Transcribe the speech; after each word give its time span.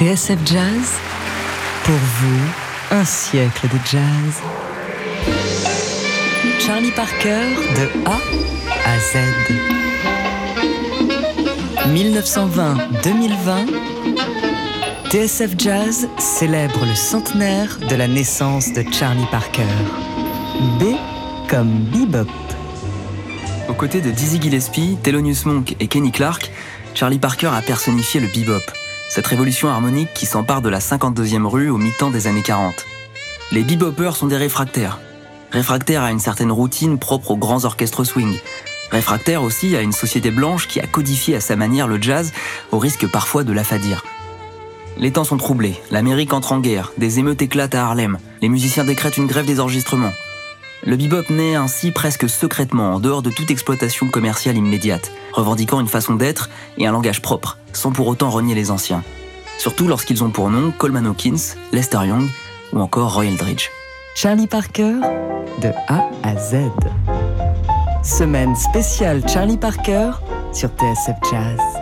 TSF 0.00 0.38
Jazz, 0.46 0.94
pour 1.84 1.94
vous, 1.94 2.40
un 2.90 3.04
siècle 3.04 3.68
de 3.68 3.76
jazz. 3.84 4.40
Charlie 6.58 6.90
Parker 6.92 7.44
de 7.76 7.86
A 8.06 8.16
à 8.86 8.98
Z. 8.98 9.18
1920-2020, 11.88 13.66
TSF 15.10 15.50
Jazz 15.58 16.08
célèbre 16.16 16.86
le 16.86 16.94
centenaire 16.94 17.78
de 17.86 17.94
la 17.94 18.08
naissance 18.08 18.72
de 18.72 18.82
Charlie 18.90 19.26
Parker. 19.30 19.66
B 20.80 20.96
comme 21.46 21.84
bebop. 21.92 22.26
Aux 23.68 23.74
côtés 23.74 24.00
de 24.00 24.10
Dizzy 24.10 24.40
Gillespie, 24.40 24.96
Thelonious 25.02 25.44
Monk 25.44 25.76
et 25.78 25.88
Kenny 25.88 26.10
Clark, 26.10 26.50
Charlie 26.94 27.18
Parker 27.18 27.50
a 27.54 27.60
personnifié 27.60 28.18
le 28.20 28.28
bebop, 28.28 28.62
cette 29.10 29.26
révolution 29.26 29.68
harmonique 29.68 30.14
qui 30.14 30.24
s'empare 30.24 30.62
de 30.62 30.68
la 30.68 30.78
52e 30.78 31.44
rue 31.44 31.68
au 31.68 31.78
mi-temps 31.78 32.10
des 32.10 32.28
années 32.28 32.42
40. 32.42 32.86
Les 33.50 33.64
bebopers 33.64 34.14
sont 34.14 34.28
des 34.28 34.36
réfractaires. 34.36 35.00
Réfractaires 35.50 36.04
à 36.04 36.12
une 36.12 36.20
certaine 36.20 36.52
routine 36.52 36.96
propre 36.96 37.32
aux 37.32 37.36
grands 37.36 37.64
orchestres 37.64 38.04
swing. 38.04 38.38
Réfractaires 38.92 39.42
aussi 39.42 39.74
à 39.74 39.82
une 39.82 39.90
société 39.90 40.30
blanche 40.30 40.68
qui 40.68 40.78
a 40.78 40.86
codifié 40.86 41.34
à 41.34 41.40
sa 41.40 41.56
manière 41.56 41.88
le 41.88 42.00
jazz, 42.00 42.32
au 42.70 42.78
risque 42.78 43.08
parfois 43.08 43.42
de 43.42 43.52
l'affadir. 43.52 44.04
Les 44.96 45.10
temps 45.10 45.24
sont 45.24 45.36
troublés, 45.36 45.80
l'Amérique 45.90 46.32
entre 46.32 46.52
en 46.52 46.60
guerre, 46.60 46.92
des 46.96 47.18
émeutes 47.18 47.42
éclatent 47.42 47.74
à 47.74 47.86
Harlem, 47.86 48.18
les 48.42 48.48
musiciens 48.48 48.84
décrètent 48.84 49.16
une 49.16 49.26
grève 49.26 49.46
des 49.46 49.58
enregistrements. 49.58 50.12
Le 50.86 50.96
bebop 50.96 51.30
naît 51.30 51.56
ainsi 51.56 51.90
presque 51.90 52.28
secrètement, 52.28 52.94
en 52.94 53.00
dehors 53.00 53.22
de 53.22 53.30
toute 53.30 53.50
exploitation 53.50 54.08
commerciale 54.08 54.56
immédiate, 54.56 55.10
revendiquant 55.32 55.80
une 55.80 55.88
façon 55.88 56.14
d'être 56.14 56.48
et 56.78 56.86
un 56.86 56.92
langage 56.92 57.22
propre, 57.22 57.58
sans 57.72 57.92
pour 57.92 58.06
autant 58.08 58.30
renier 58.30 58.54
les 58.54 58.70
anciens. 58.70 59.02
Surtout 59.58 59.88
lorsqu'ils 59.88 60.24
ont 60.24 60.30
pour 60.30 60.50
nom 60.50 60.72
Coleman 60.76 61.06
Hawkins, 61.06 61.56
Lester 61.72 62.06
Young 62.06 62.28
ou 62.72 62.80
encore 62.80 63.14
Roy 63.14 63.26
Eldridge. 63.26 63.68
Charlie 64.14 64.46
Parker, 64.46 64.94
de 65.60 65.68
A 65.88 66.08
à 66.22 66.36
Z. 66.36 66.56
Semaine 68.02 68.56
spéciale 68.56 69.22
Charlie 69.28 69.58
Parker 69.58 70.10
sur 70.52 70.68
TSF 70.70 71.16
Jazz. 71.30 71.79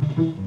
thank 0.00 0.18
mm 0.18 0.38